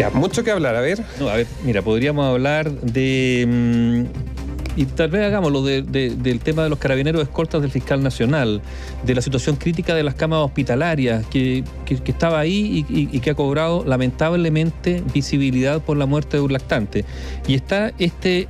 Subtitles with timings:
[0.00, 1.04] Ya, mucho que hablar, a ver.
[1.18, 3.44] No, a ver, mira, podríamos hablar de.
[3.46, 8.02] mm, y tal vez hagámoslo de- de- del tema de los carabineros escoltas del fiscal
[8.02, 8.62] nacional,
[9.04, 11.64] de la situación crítica de las camas hospitalarias, que,
[12.06, 17.04] estaba ahí y, que ha cobrado lamentablemente visibilidad por la muerte de un lactante.
[17.46, 18.48] Y está este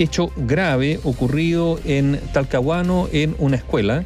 [0.00, 4.02] hecho grave ocurrido en Talcahuano, en una escuela.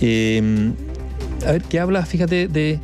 [0.00, 0.72] Eh,
[1.46, 2.80] a ver, que habla, fíjate, de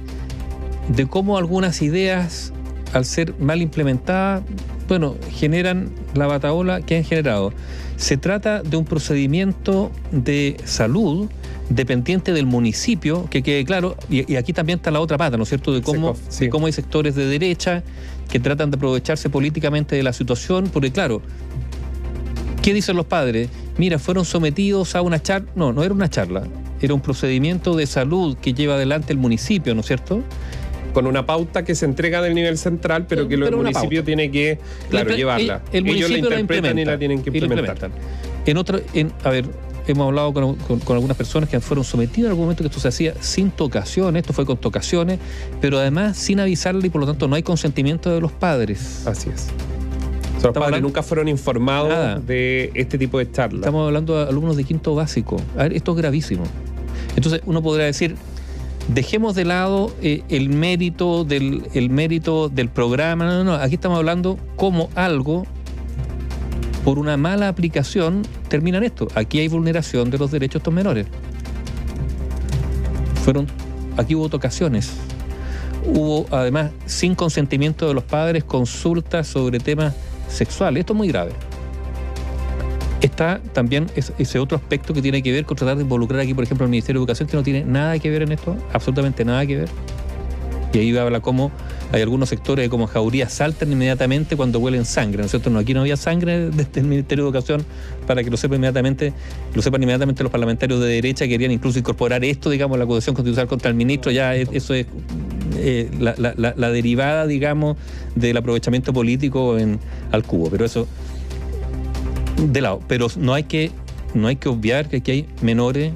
[1.11, 2.53] cómo algunas ideas,
[2.93, 4.43] al ser mal implementadas,
[4.89, 7.53] bueno, generan la bataola que han generado.
[7.97, 11.31] Se trata de un procedimiento de salud
[11.71, 15.45] dependiente del municipio, que quede claro, y, y aquí también está la otra pata, ¿no
[15.45, 16.45] es cierto?, de cómo, sí.
[16.45, 17.83] de cómo hay sectores de derecha
[18.29, 21.23] que tratan de aprovecharse políticamente de la situación, porque claro,
[22.63, 23.49] ¿qué dicen los padres?
[23.79, 26.45] Mira, fueron sometidos a una charla, no, no era una charla,
[26.81, 30.23] era un procedimiento de salud que lleva adelante el municipio, ¿no es cierto?
[30.93, 34.05] Con una pauta que se entrega del nivel central, pero que Pero el municipio pauta.
[34.07, 34.59] tiene que,
[34.91, 35.63] claro, llevarla.
[35.73, 37.91] el- el Ellos la municipio la interpretan y la tienen que implementar.
[38.45, 39.47] En otra, en, a ver,
[39.87, 42.81] hemos hablado con, con- con algunas personas que fueron sometidas en algún momento que esto
[42.81, 45.19] se hacía sin tocaciones, esto fue con tocaciones,
[45.61, 49.07] pero además sin avisarle y por lo tanto no hay consentimiento de los padres.
[49.07, 49.49] Así es.
[50.35, 52.19] Los padres hablando- nunca fueron informados Nada.
[52.21, 53.61] de este tipo de charlas.
[53.61, 55.41] Estamos hablando de alumnos de quinto básico.
[55.57, 56.43] A ver, esto es gravísimo.
[57.17, 58.17] Entonces uno podrá decir,
[58.89, 63.25] dejemos de lado eh, el mérito del el mérito del programa.
[63.27, 63.55] No, no, no.
[63.55, 65.45] Aquí estamos hablando como algo
[66.85, 69.09] por una mala aplicación termina en esto.
[69.15, 71.07] Aquí hay vulneración de los derechos de estos menores.
[73.25, 73.47] Fueron,
[73.97, 74.93] aquí hubo tocaciones.
[75.87, 79.95] Hubo además sin consentimiento de los padres consultas sobre temas
[80.29, 80.81] sexuales.
[80.81, 81.33] Esto es muy grave
[83.07, 86.35] está también es- ese otro aspecto que tiene que ver con tratar de involucrar aquí,
[86.35, 89.25] por ejemplo, al Ministerio de Educación, que no tiene nada que ver en esto, absolutamente
[89.25, 89.69] nada que ver.
[90.75, 91.51] Y ahí habla cómo
[91.93, 95.51] hay algunos sectores como Jauría saltan inmediatamente cuando huelen sangre, ¿no es cierto?
[95.51, 97.65] No, aquí no había sangre desde el Ministerio de Educación
[98.07, 99.13] para que lo sepan inmediatamente,
[99.55, 103.15] lo sepan inmediatamente los parlamentarios de derecha que querían incluso incorporar esto, digamos, la acusación
[103.15, 104.87] constitucional contra el ministro, ya es- eso es
[105.59, 107.77] eh, la derivada, digamos,
[108.15, 109.79] del aprovechamiento político en,
[110.11, 110.49] al cubo.
[110.51, 110.89] Pero eso
[112.37, 113.71] de lado, pero no hay que
[114.15, 115.93] no hay que obviar que aquí hay menores.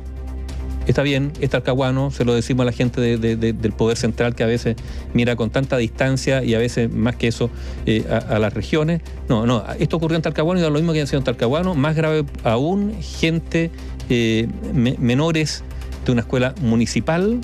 [0.86, 3.97] Está bien, es talcahuano, se lo decimos a la gente de- de- de- del poder
[3.98, 4.76] central que a veces
[5.14, 7.50] mira con tanta distancia y a veces más que eso
[7.86, 9.02] eh, a, las regiones.
[9.28, 11.75] No, no, esto ocurrió en Talcahuano y da lo mismo que ha sido en Talcahuano,
[11.75, 13.70] más grave aún, gente,
[14.08, 15.64] eh, me- menores
[16.06, 17.41] de una escuela municipal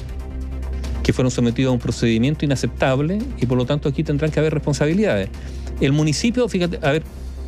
[1.03, 4.55] que fueron sometidos a un procedimiento inaceptable y por lo tanto aquí tendrán que haber
[4.55, 5.29] responsabilidades.
[5.81, 7.03] El municipio, fíjate, a ver,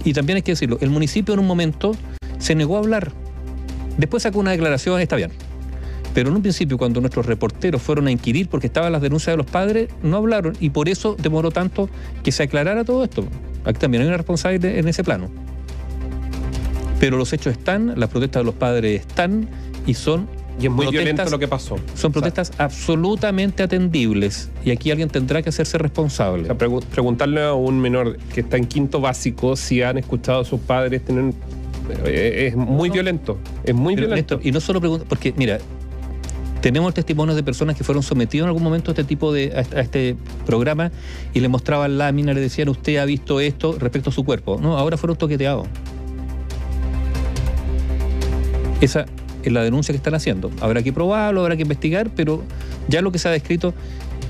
[0.04, 1.96] y también hay que decirlo, el municipio en un momento
[2.38, 3.12] se negó a hablar.
[3.96, 5.30] Después sacó una declaración, está bien.
[6.14, 9.36] Pero en un principio, cuando nuestros reporteros fueron a inquirir porque estaban las denuncias de
[9.36, 11.88] los padres, no hablaron y por eso demoró tanto
[12.22, 13.26] que se aclarara todo esto.
[13.64, 15.28] Aquí también hay una responsabilidad en ese plano.
[17.00, 19.48] Pero los hechos están, las protestas de los padres están
[19.86, 20.28] y son
[20.60, 21.76] Y es muy violento lo que pasó.
[21.94, 26.44] son protestas absolutamente atendibles y aquí alguien tendrá que hacerse responsable.
[26.44, 30.40] O sea, pregu- preguntarle a un menor que está en quinto básico si han escuchado
[30.40, 31.34] a sus padres tener.
[32.06, 32.94] eh, Es muy No.
[32.94, 33.38] violento.
[33.64, 34.36] Es muy Pero, violento.
[34.36, 35.58] Néstor, y no solo pregunta, porque mira,
[36.62, 39.60] tenemos testimonios de personas que fueron sometidos en algún momento a este tipo de a
[39.60, 40.16] este, a este
[40.46, 40.92] programa
[41.34, 44.58] y le mostraban láminas, le decían usted ha visto esto respecto a su cuerpo.
[44.62, 45.66] No, ahora fueron toqueteados.
[48.80, 49.06] Esa
[49.48, 50.50] es la denuncia que están haciendo.
[50.60, 52.42] Habrá que probarlo, habrá que investigar, pero
[52.88, 53.74] ya lo que se ha descrito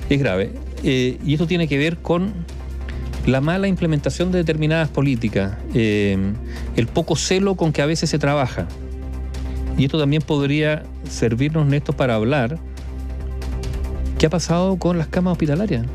[0.08, 0.52] es grave.
[0.82, 2.32] Eh, y esto tiene que ver con
[3.26, 6.18] la mala implementación de determinadas políticas, eh,
[6.76, 8.66] el poco celo con que a veces se trabaja.
[9.78, 12.58] Y esto también podría servirnos, Néstor, para hablar
[14.18, 15.86] qué ha pasado con las camas hospitalarias.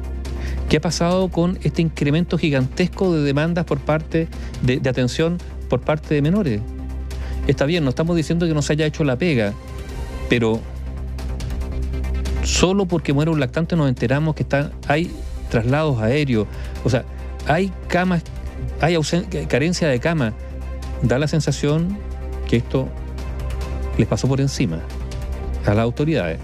[0.70, 4.28] ¿Qué ha pasado con este incremento gigantesco de demandas por parte
[4.62, 5.38] de atención
[5.68, 6.62] por parte de menores?
[7.50, 9.54] Está bien, no estamos diciendo que no se haya hecho la pega,
[10.30, 10.60] pero
[12.44, 14.46] solo porque muere un lactante nos enteramos que
[14.88, 15.12] hay
[15.50, 16.46] traslados aéreos,
[16.84, 17.06] o sea,
[17.48, 18.22] hay camas,
[18.82, 18.96] hay
[19.48, 20.34] carencia de cama.
[21.02, 21.98] Da la sensación
[22.48, 22.88] que esto
[23.98, 24.82] les pasó por encima
[25.66, 26.40] a las autoridades.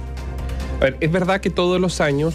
[0.80, 2.34] A ver, es verdad que todos los años,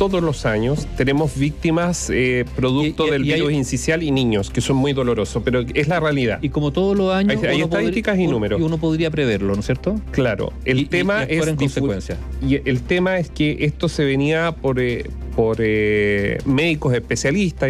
[0.00, 4.10] todos los años, tenemos víctimas eh, producto Y- y- del y hay- virus incisional y
[4.10, 6.38] niños, que son muy dolorosos, pero es la realidad.
[6.40, 8.58] Y como todos los años, Hay- hay estadísticas podría- y números.
[8.60, 10.00] y uno podría preverlo, ¿no es cierto?
[10.10, 12.16] Claro, el tema es en consecuencia.
[12.40, 15.04] Y el tema es que esto se venía por, eh,
[15.36, 17.68] por eh, médicos especialistas,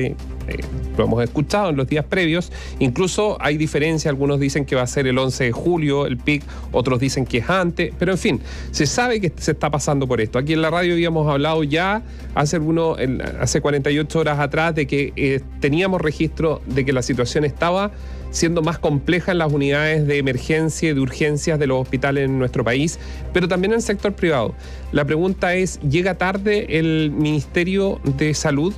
[0.50, 0.60] eh,
[0.96, 2.52] lo hemos escuchado en los días previos.
[2.78, 6.42] Incluso hay diferencia, algunos dicen que va a ser el 11 de julio el pic,
[6.72, 10.20] otros dicen que es antes, pero en fin, se sabe que se está pasando por
[10.20, 10.38] esto.
[10.38, 12.02] Aquí en la radio habíamos hablado ya
[12.34, 12.96] hace, uno,
[13.40, 17.92] hace 48 horas atrás de que eh, teníamos registro de que la situación estaba
[18.30, 22.38] siendo más compleja en las unidades de emergencia y de urgencias de los hospitales en
[22.38, 22.98] nuestro país,
[23.32, 24.54] pero también en el sector privado.
[24.92, 28.72] La pregunta es, ¿llega tarde el Ministerio de Salud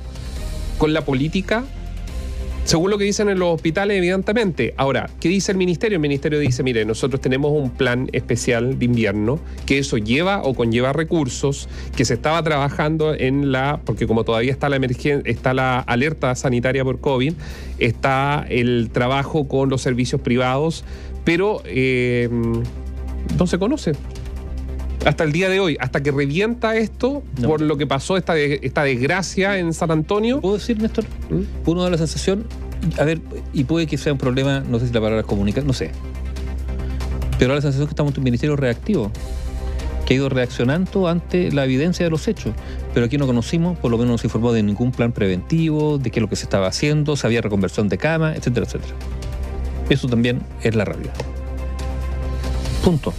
[0.83, 1.63] con la política
[2.65, 4.73] según lo que dicen en los hospitales, evidentemente.
[4.75, 5.95] Ahora, ¿qué dice el ministerio?
[5.95, 10.53] El ministerio dice, mire, nosotros tenemos un plan especial de invierno, que eso lleva o
[10.53, 15.53] conlleva recursos, que se estaba trabajando en la, porque como todavía está la emergencia, está
[15.53, 17.33] la alerta sanitaria por COVID,
[17.79, 20.83] está el trabajo con los servicios privados,
[21.23, 22.27] pero eh,
[23.39, 23.93] no se conoce
[25.05, 28.83] hasta el día de hoy, hasta que revienta esto por lo que pasó, esta, esta
[28.83, 30.41] desgracia en San Antonio.
[30.41, 31.05] ¿Puedo decir, Néstor?
[31.29, 31.69] ¿Mm?
[31.69, 32.45] Uno da la sensación,
[32.97, 33.19] a ver,
[33.53, 35.91] y puede que sea un problema, no sé si la palabra es comunicar, no sé.
[37.37, 39.11] Pero da la sensación que estamos en un ministerio reactivo,
[40.05, 42.53] que ha ido reaccionando ante la evidencia de los hechos.
[42.93, 46.11] Pero aquí no conocimos, por lo menos no se informó de ningún plan preventivo, de
[46.11, 48.93] qué es lo que se estaba haciendo, si había reconversión de cama, etcétera, etcétera.
[49.89, 51.13] Eso también es la realidad.
[52.83, 53.13] Punto.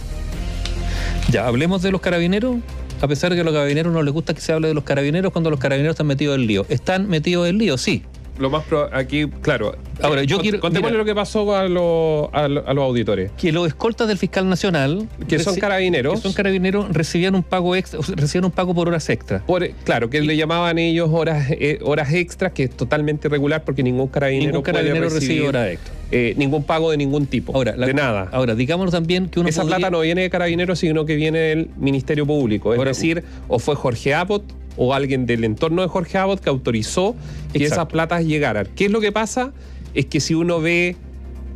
[1.31, 2.57] Ya, hablemos de los carabineros.
[3.01, 4.83] A pesar de que a los carabineros no les gusta que se hable de los
[4.83, 6.65] carabineros cuando los carabineros están metidos en lío.
[6.69, 7.77] ¿Están metidos en lío?
[7.77, 8.03] Sí.
[8.37, 9.75] Lo más aquí, claro.
[10.01, 10.59] Ahora, yo quiero.
[10.59, 13.31] Contémosle lo que pasó a, los, a, los auditores.
[13.37, 15.07] Que los escoltas del fiscal nacional.
[15.27, 16.15] Que son carabineros.
[16.15, 19.39] Que son carabineros, recibían un pago extra, recibían un pago por horas extra.
[19.45, 23.83] Por, claro, que le llamaban ellos horas, eh, horas extras, que es totalmente irregular porque
[23.83, 25.93] ningún carabinero, ningún carabinero recibe horas extra.
[26.11, 27.55] Eh, ningún pago de ningún tipo.
[27.55, 28.29] Ahora, de nada.
[28.31, 29.49] Ahora, digámoslo también que uno.
[29.49, 32.73] Esa plata no viene de carabineros, sino que viene del Ministerio Público.
[32.73, 34.43] Es decir, o fue Jorge Apot
[34.77, 37.15] o alguien del entorno de Jorge Abbott que autorizó
[37.53, 38.67] que esas platas llegaran.
[38.75, 39.53] ¿Qué es lo que pasa?
[39.93, 40.95] Es que si uno ve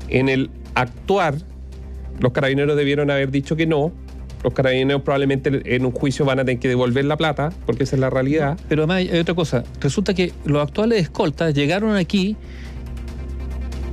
[0.08, 1.36] en el actuar,
[2.20, 3.92] los carabineros debieron haber dicho que no.
[4.44, 7.98] Los carabineros probablemente en un juicio van a tener que devolver la plata, porque esa
[7.98, 8.58] es la realidad.
[8.70, 9.64] Pero además hay otra cosa.
[9.82, 12.38] Resulta que los actuales escoltas llegaron aquí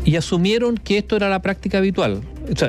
[0.05, 2.20] y asumieron que esto era la práctica habitual.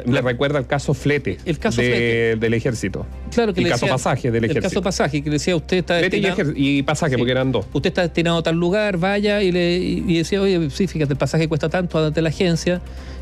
[0.05, 3.05] Le recuerda el caso Flete, el caso del ejército.
[3.33, 4.67] Claro que el le caso pasaje del ejército.
[4.67, 6.21] El caso pasaje, que decía usted está Flete
[6.55, 7.65] y, pasaje, porque eran dos.
[7.73, 11.19] Usted está destinado a tal lugar, vaya y le y decía, oye, sí, fíjate, el
[11.19, 12.81] pasaje cuesta tanto ante la agencia,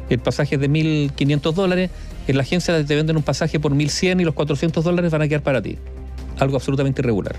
[0.10, 1.90] el pasaje es de 1.500 dólares,
[2.28, 5.28] en la agencia te venden un pasaje por 1.100 y los 400 dólares van a
[5.28, 5.78] quedar para ti.
[6.40, 7.36] Algo absolutamente irregular.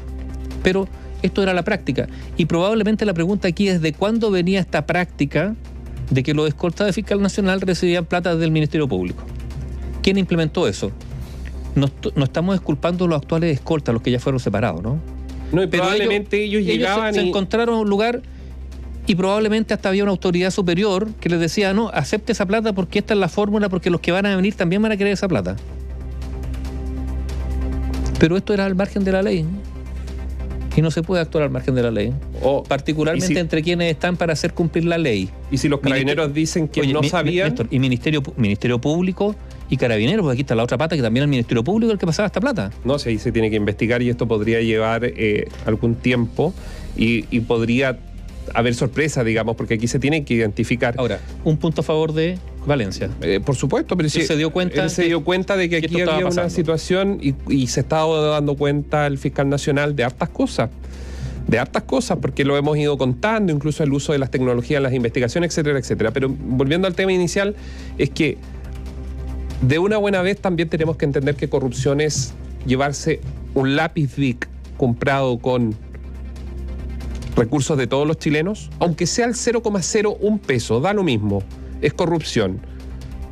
[0.63, 0.89] Pero
[1.23, 2.09] esto era la práctica.
[2.37, 5.55] Y probablemente la pregunta aquí es de cuándo venía esta práctica
[6.11, 9.25] de que los escoltas de fiscal nacional recibían plata del Ministerio Público.
[10.03, 10.93] ¿Quién implementó eso?
[11.75, 11.91] No,
[12.23, 14.99] estamos disculpando los actuales escoltas, los que ya fueron separados, ¿no?
[15.53, 18.23] No, y probablemente ellos, llegaban se, encontraron un lugar
[19.07, 22.99] y probablemente hasta había una autoridad superior que les decía, no, acepte esa plata porque
[22.99, 25.29] esta es la fórmula, porque los que van a venir también van a querer esa
[25.29, 25.57] plata.
[28.19, 29.47] Pero esto era al margen de la ley
[30.77, 32.13] y no se puede actuar al margen de la ley.
[32.43, 35.31] O, particularmente entre quienes están para hacer cumplir la ley.
[35.51, 37.55] Y si los carabineros dicen que no sabían.
[37.71, 39.35] y Ministerio, Ministerio Público
[39.71, 42.07] y Carabineros, porque aquí está la otra pata que también el Ministerio Público el que
[42.07, 42.71] pasaba esta plata.
[42.85, 46.53] No, si ahí se tiene que investigar y esto podría llevar eh, algún tiempo
[46.97, 47.99] y, y podría
[48.55, 50.95] haber sorpresa, digamos, porque aquí se tiene que identificar.
[50.99, 53.11] Ahora, un punto a favor de Valencia.
[53.21, 54.83] Eh, por supuesto, pero sí, se dio cuenta.
[54.83, 59.07] Él se dio cuenta de que, aquí había una situación y, se estaba dando cuenta
[59.07, 60.71] el fiscal nacional de hartas cosas.
[61.47, 64.93] De hartas cosas, porque lo hemos ido contando, incluso el uso de las tecnologías las
[64.93, 66.11] investigaciones, etcétera, etcétera.
[66.11, 67.55] Pero volviendo al tema inicial,
[67.99, 68.37] es que
[69.63, 72.35] de una buena vez también tenemos que entender que corrupción es
[72.67, 73.21] llevarse
[73.55, 75.75] un lápiz Vic comprado con
[77.37, 81.43] recursos de todos los chilenos, aunque sea el 0,01 peso, da lo mismo
[81.81, 82.61] es corrupción.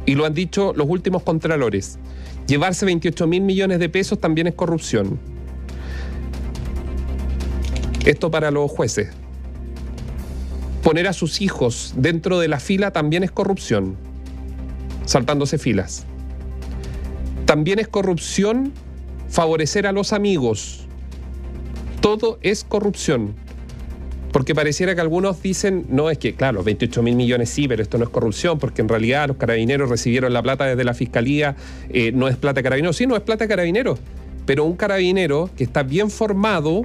[0.06, 1.98] Y lo han dicho los últimos contralores.
[2.46, 5.18] Llevarse 28 mil millones de pesos también es corrupción.
[8.04, 9.10] Esto para los jueces.
[10.82, 13.96] Poner a sus hijos dentro de la fila también es corrupción,
[15.06, 16.04] saltándose filas.
[17.46, 18.72] También es corrupción
[19.30, 20.86] favorecer a los amigos.
[22.02, 23.34] Todo es corrupción.
[24.34, 27.98] Porque pareciera que algunos dicen, no, es que, claro, 28 mil millones sí, pero esto
[27.98, 31.54] no es corrupción, porque en realidad los carabineros recibieron la plata desde la fiscalía,
[31.88, 32.96] eh, no es plata de carabineros.
[32.96, 34.00] Sí, no es plata de carabineros,
[34.44, 36.82] pero un carabinero que está bien formado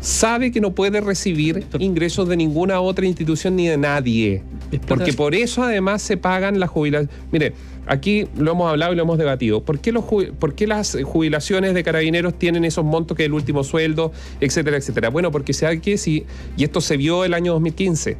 [0.00, 4.42] sabe que no puede recibir ingresos de ninguna otra institución ni de nadie.
[4.86, 7.14] Porque por eso además se pagan las jubilaciones.
[7.32, 7.52] Mire,
[7.86, 9.62] aquí lo hemos hablado y lo hemos debatido.
[9.62, 13.64] ¿Por qué, los, ¿Por qué las jubilaciones de carabineros tienen esos montos que el último
[13.64, 15.10] sueldo, etcétera, etcétera?
[15.10, 16.24] Bueno, porque se que si,
[16.56, 18.16] y esto se vio el año 2015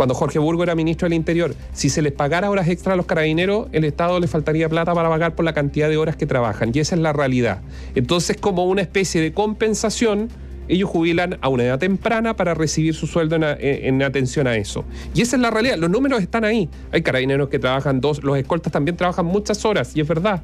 [0.00, 3.04] cuando Jorge Burgo era ministro del Interior, si se les pagara horas extra a los
[3.04, 6.70] carabineros, el Estado le faltaría plata para pagar por la cantidad de horas que trabajan.
[6.72, 7.60] Y esa es la realidad.
[7.94, 10.30] Entonces, como una especie de compensación,
[10.70, 14.84] ellos jubilan a una edad temprana para recibir su sueldo en, atención a eso.
[15.14, 15.76] Y esa es la realidad.
[15.78, 16.68] Los números están ahí.
[16.92, 20.42] Hay carabineros que trabajan dos, los escoltas también trabajan muchas horas, y es verdad.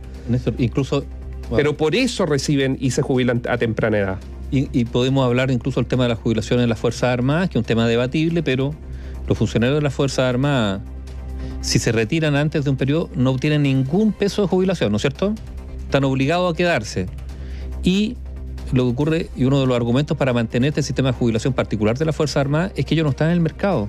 [0.59, 1.04] incluso.
[1.54, 4.18] Pero por eso reciben y se jubilan a temprana edad.
[4.50, 7.62] Y, podemos hablar incluso del tema de la jubilación en las Fuerzas Armadas, que es
[7.62, 8.75] un tema debatible, pero
[9.28, 10.83] los funcionarios de las Fuerzas Armadas,
[11.61, 15.02] si se retiran antes de un periodo, no obtienen ningún peso de jubilación, ¿no es
[15.02, 15.35] cierto?
[15.85, 17.06] Están obligados a quedarse.
[17.83, 18.16] Y
[18.73, 21.96] lo que ocurre, y uno de los argumentos para mantener este sistema de jubilación particular
[21.96, 23.88] de las Fuerzas Armadas, es que ellos no están en el mercado.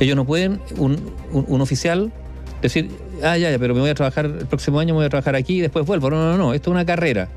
[0.00, 2.12] Ellos no pueden, un, un, oficial,
[2.62, 2.90] decir,
[3.22, 5.34] ah, ya, ya, pero me voy a trabajar el próximo año, me voy a trabajar
[5.34, 6.10] aquí y después vuelvo.
[6.10, 7.28] No, no, no, esto es una carrera.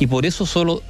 [0.00, 0.82] Y por eso solo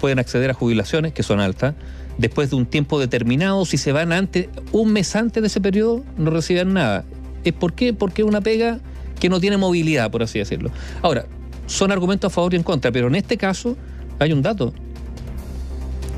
[0.00, 1.74] pueden acceder a jubilaciones, que son altas,
[2.18, 6.04] después de un tiempo determinado, si se van antes, un mes antes de ese periodo,
[6.16, 7.04] no reciben nada.
[7.44, 7.94] ¿Es por qué?
[7.94, 8.80] Porque es una pega
[9.20, 10.70] que no tiene movilidad, por así decirlo.
[11.02, 11.26] Ahora,
[11.66, 13.76] son argumentos a favor y en contra, pero en este caso
[14.18, 14.72] hay un dato.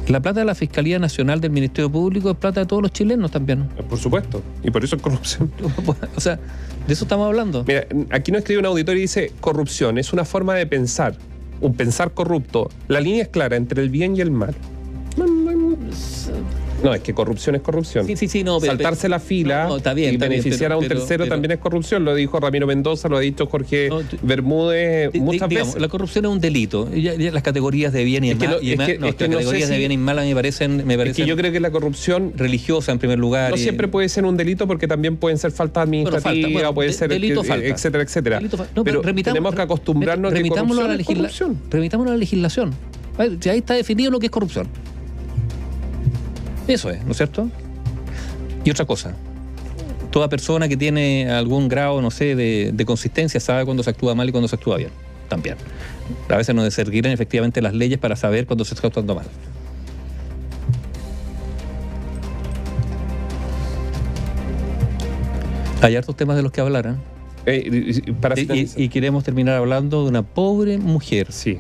[0.08, 3.30] La plata de la Fiscalía Nacional del Ministerio Público es plata de todos los chilenos
[3.30, 3.68] también.
[3.88, 4.42] Por supuesto.
[4.64, 5.52] Y por eso es corrupción.
[6.16, 6.36] o sea,
[6.86, 7.64] de eso estamos hablando.
[7.64, 11.16] Mira, aquí nos escribe un auditor y dice, corrupción es una forma de pensar,
[11.60, 12.70] un pensar corrupto.
[12.88, 14.54] La línea es clara entre el bien y el mal.
[16.82, 18.06] No, es que corrupción es corrupción.
[18.06, 22.04] Sí, sí, sí, no, Saltarse la fila y beneficiar a un tercero también es corrupción.
[22.04, 23.90] Lo dijo Ramiro Mendoza, lo ha dicho Jorge
[24.22, 25.80] Bermúdez muchas veces.
[25.80, 26.88] La corrupción es un delito.
[26.92, 28.58] las categorías de bien y mal.
[29.00, 31.10] las categorías de bien y mal me parecen, me parecen.
[31.10, 33.50] Es que yo creo que la corrupción religiosa en primer lugar.
[33.50, 37.44] No siempre puede ser un delito porque también pueden ser falta administrativa, puede ser delito,
[37.44, 37.66] falta.
[37.66, 38.40] etcétera, etcétera.
[38.84, 41.58] pero, tenemos que acostumbrarnos a que corrupción es corrupción.
[41.70, 42.74] Remitámonos a la legislación.
[43.18, 44.68] Ahí está definido lo que es corrupción.
[46.70, 47.48] Eso es, ¿no es cierto?
[48.64, 49.14] Y otra cosa,
[50.10, 54.28] toda persona que tiene algún grado, no sé, de, consistencia sabe cuándo se actúa mal
[54.28, 54.90] y cuándo se actúa bien.
[55.28, 55.56] También.
[56.28, 59.26] A veces nos seguirán efectivamente las leyes para saber cuándo se está actuando mal.
[65.82, 66.98] Hay hartos temas de los que hablar,
[67.46, 68.72] ¿eh?
[68.76, 71.58] y, queremos terminar hablando de una pobre mujer, sí,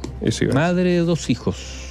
[0.52, 1.89] madre de dos hijos,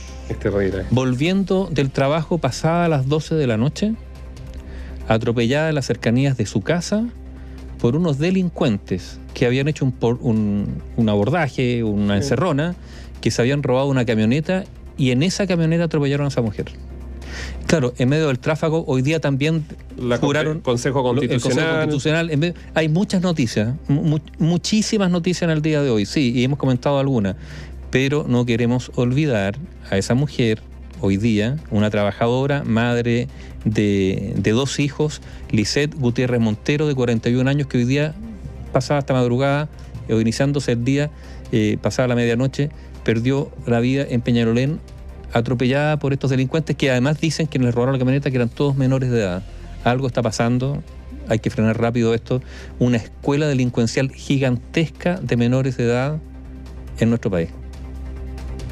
[0.92, 3.94] Volviendo del trabajo pasada a las 12 de la noche,
[5.08, 7.08] atropellada en las cercanías de su casa
[7.80, 12.76] por unos delincuentes que habían hecho un, un, abordaje, una encerrona,
[13.22, 14.66] que se habían robado una camioneta
[14.98, 16.66] y en esa camioneta atropellaron a esa mujer.
[17.68, 19.64] Claro, en medio del tráfago, hoy día también
[19.98, 21.82] la juraron Consejo Constitucional.
[21.82, 23.76] Constitucional hay muchas noticias,
[24.40, 27.36] muchísimas noticias en el día de hoy, sí, y hemos comentado algunas
[27.92, 29.58] pero no queremos olvidar
[29.90, 30.62] a esa mujer,
[31.02, 33.28] hoy día, una trabajadora, madre
[33.66, 38.14] de, dos hijos, Lisette Gutiérrez Montero, de 41 años, que hoy día,
[38.72, 39.70] pasada esta madrugada,
[40.10, 41.10] o eh, iniciándose el día,
[41.52, 42.70] eh, pasada la medianoche,
[43.04, 44.80] perdió la vida en Peñarolén,
[45.34, 48.76] atropellada por estos delincuentes que además dicen que les robaron la camioneta que eran todos
[48.76, 49.44] menores de edad.
[49.84, 50.84] Algo está pasando,
[51.28, 52.42] hay que frenar rápido esto.
[52.80, 56.20] Una escuela delincuencial gigantesca de menores de edad
[57.00, 57.50] en nuestro país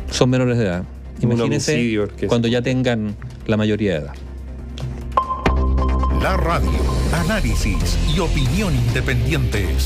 [0.09, 0.83] son menores de edad.
[1.21, 3.15] Imagínense cuando ya tengan
[3.47, 4.13] la mayoría de edad.
[6.21, 6.69] La radio,
[7.13, 9.85] análisis y opinión independientes.